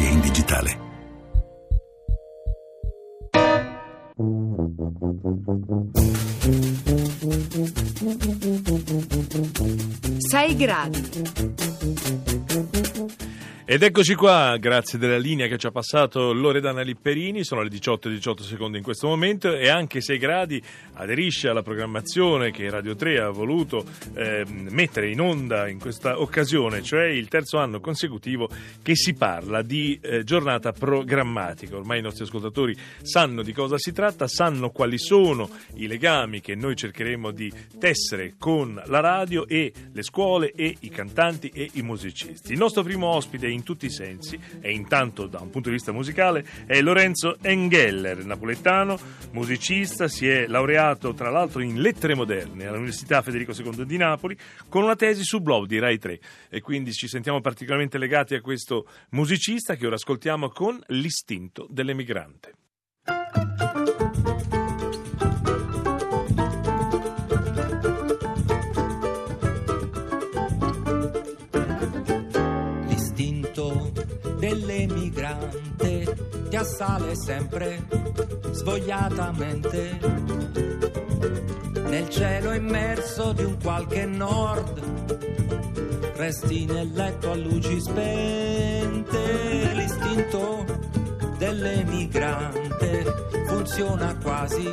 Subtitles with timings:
[0.00, 0.88] democrazia in digitale.
[10.18, 11.69] 6 gradi.
[13.72, 18.08] Ed eccoci qua, grazie della linea che ci ha passato Loredana Lipperini, sono le 18
[18.08, 20.60] e 18 secondi in questo momento e anche 6 gradi
[20.94, 26.82] aderisce alla programmazione che Radio 3 ha voluto eh, mettere in onda in questa occasione,
[26.82, 28.48] cioè il terzo anno consecutivo
[28.82, 31.76] che si parla di eh, giornata programmatica.
[31.76, 36.56] Ormai i nostri ascoltatori sanno di cosa si tratta, sanno quali sono i legami che
[36.56, 41.82] noi cercheremo di tessere con la radio e le scuole e i cantanti e i
[41.82, 42.50] musicisti.
[42.50, 45.76] Il nostro primo ospite in in tutti i sensi e intanto da un punto di
[45.76, 48.98] vista musicale è Lorenzo Engeller, napoletano,
[49.32, 54.36] musicista, si è laureato tra l'altro in lettere moderne all'Università Federico II di Napoli
[54.68, 58.40] con una tesi su blog di Rai 3 e quindi ci sentiamo particolarmente legati a
[58.40, 62.54] questo musicista che ora ascoltiamo con L'istinto dell'emigrante.
[74.38, 76.16] Dell'emigrante
[76.48, 77.86] ti assale sempre
[78.50, 79.98] svogliatamente.
[81.88, 84.80] Nel cielo immerso di un qualche nord
[86.16, 89.72] resti nel letto a luci spente.
[89.74, 90.64] L'istinto
[91.38, 93.04] dell'emigrante
[93.46, 94.68] funziona quasi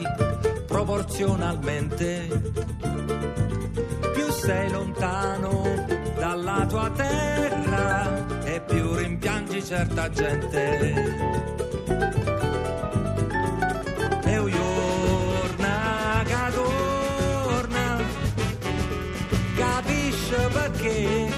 [0.66, 2.28] proporzionalmente.
[4.14, 5.86] Più sei lontano
[6.18, 7.57] dalla tua terra
[9.68, 10.94] certa gente.
[14.24, 15.68] E un giorno
[19.58, 21.32] capisce perché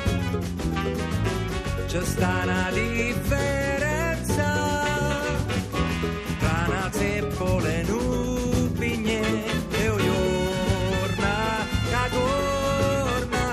[1.87, 4.43] c'è sta una differenza
[6.37, 9.21] tra una zeppola e nubigne
[9.71, 11.33] e un giorno
[11.89, 13.45] che torna,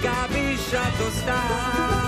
[0.00, 2.03] capisce dove sta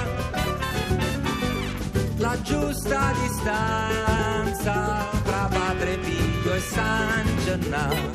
[2.27, 8.11] la giusta distanza tra Padre Pio e San Gennaro.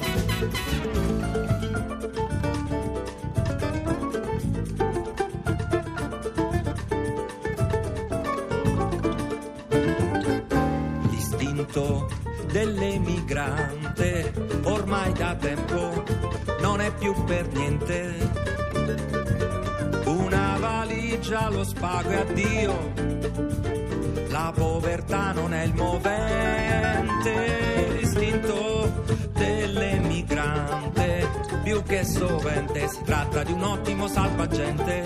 [11.09, 12.09] L'istinto
[12.51, 14.33] dell'emigrante
[14.63, 16.03] ormai da tempo
[16.59, 18.29] non è più per niente
[20.03, 23.11] una valigia lo spago e addio
[24.31, 27.33] la povertà non è il movente,
[27.99, 29.03] l'istinto
[29.33, 31.29] dell'emigrante,
[31.63, 35.03] più che sovente si tratta di un ottimo salvagente.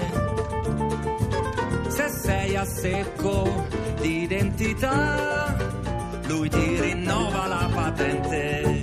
[1.88, 3.66] Se sei a secco
[4.00, 5.56] di identità,
[6.28, 8.75] lui ti rinnova la patente.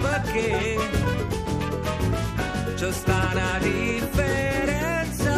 [0.00, 0.76] Perché
[2.74, 5.32] c'è sta una differenza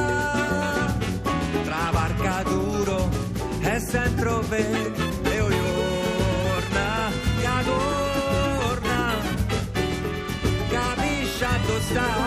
[1.64, 3.08] tra barca duro
[3.60, 9.16] e centro verde e giorna che torna
[10.68, 12.25] capisci a dove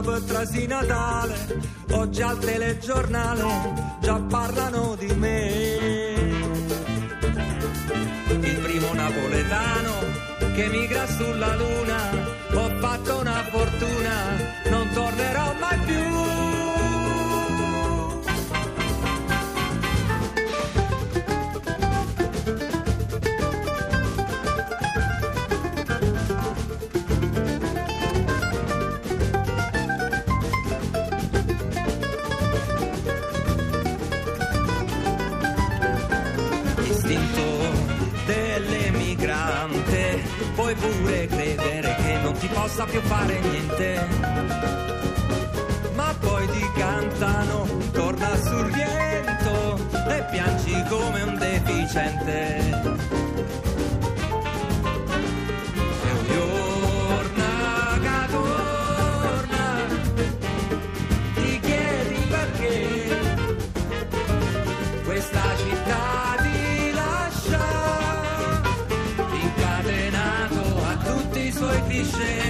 [0.00, 1.60] da trasì Natale,
[1.92, 3.44] oggi al telegiornale
[4.00, 6.14] già parlano di me.
[8.28, 9.92] Il primo napoletano
[10.54, 12.10] che migra sulla luna,
[12.52, 14.12] ho fatto una fortuna,
[40.56, 44.08] puoi pure credere che non ti possa più fare niente.
[45.94, 52.65] Ma poi ti cantano, torna sul riento e piangi come un deficiente.
[71.96, 72.45] Michel.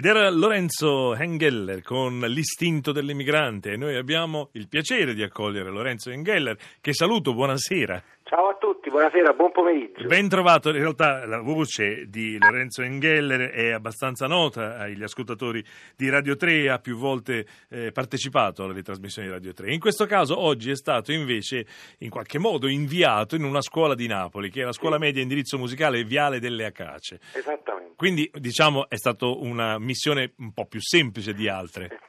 [0.00, 6.08] Ed era Lorenzo Hengeller con L'istinto dell'immigrante e noi abbiamo il piacere di accogliere Lorenzo
[6.08, 8.02] Hengeller che saluto, buonasera.
[8.22, 10.06] Ciao a tutti, buonasera, buon pomeriggio.
[10.06, 15.62] Ben trovato, in realtà la voce di Lorenzo Engeller è abbastanza nota agli ascoltatori
[15.94, 19.70] di Radio 3, ha più volte eh, partecipato alle trasmissioni di Radio 3.
[19.70, 21.66] In questo caso oggi è stato invece
[21.98, 25.58] in qualche modo inviato in una scuola di Napoli, che è la scuola media indirizzo
[25.58, 27.20] musicale Viale delle Acace.
[27.34, 27.79] Esattamente.
[28.00, 32.00] Quindi diciamo è stata una missione un po' più semplice di altre.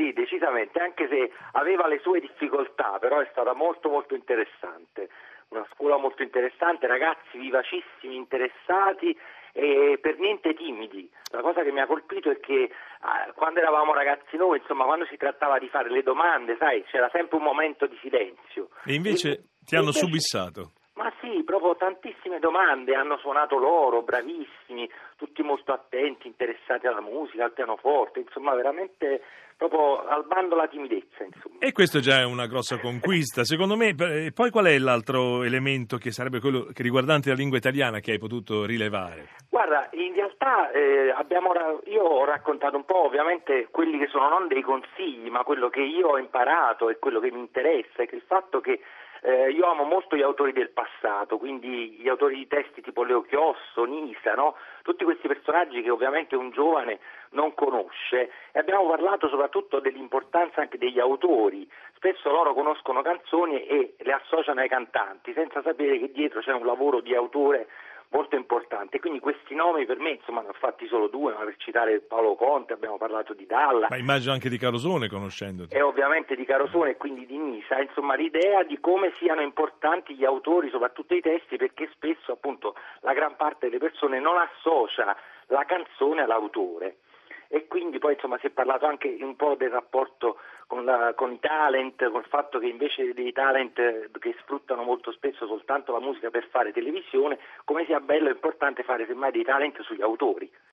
[0.00, 5.10] Sì, decisamente, anche se aveva le sue difficoltà, però è stata molto molto interessante
[5.50, 9.16] una scuola molto interessante, ragazzi vivacissimi, interessati
[9.52, 11.10] e per niente timidi.
[11.32, 15.06] La cosa che mi ha colpito è che eh, quando eravamo ragazzi noi, insomma, quando
[15.06, 18.70] si trattava di fare le domande, sai, c'era sempre un momento di silenzio.
[18.84, 20.70] E invece e, ti hanno invece, subissato.
[20.94, 24.88] Ma sì, proprio tantissime domande, hanno suonato loro, bravissimi,
[25.40, 29.22] tutti molto attenti, interessati alla musica, al pianoforte, insomma, veramente
[29.56, 31.24] proprio al bando la timidezza.
[31.24, 31.58] Insomma.
[31.58, 33.94] E questo già è una grossa conquista, secondo me.
[33.98, 38.12] E poi qual è l'altro elemento che sarebbe quello che riguardante la lingua italiana che
[38.12, 39.28] hai potuto rilevare?
[39.60, 41.52] Guarda, in realtà eh, abbiamo,
[41.84, 45.82] io ho raccontato un po' ovviamente quelli che sono non dei consigli, ma quello che
[45.82, 48.80] io ho imparato e quello che mi interessa, è che il fatto che
[49.20, 53.20] eh, io amo molto gli autori del passato, quindi gli autori di testi tipo Leo
[53.20, 54.56] Chiosso, Nisa, no?
[54.80, 56.98] tutti questi personaggi che ovviamente un giovane
[57.32, 61.70] non conosce e abbiamo parlato soprattutto dell'importanza anche degli autori.
[61.96, 66.64] Spesso loro conoscono canzoni e le associano ai cantanti senza sapere che dietro c'è un
[66.64, 67.68] lavoro di autore
[68.10, 69.00] molto importante.
[69.00, 72.34] Quindi questi nomi per me, insomma, ne ho fatti solo due, ma per citare Paolo
[72.34, 73.86] Conte abbiamo parlato di Dalla.
[73.88, 75.74] Ma immagino anche di Carosone conoscendoti.
[75.74, 80.24] E ovviamente di Carosone e quindi di Nisa, insomma l'idea di come siano importanti gli
[80.24, 85.16] autori, soprattutto i testi, perché spesso appunto la gran parte delle persone non associa
[85.46, 86.96] la canzone all'autore
[87.52, 90.38] e quindi poi insomma si è parlato anche un po' del rapporto
[90.68, 93.74] con, la, con, i talent, col fatto che invece dei talent
[94.20, 98.84] che sfruttano molto spesso soltanto la musica per fare televisione, come sia bello e importante
[98.84, 100.48] fare semmai dei talent sugli autori.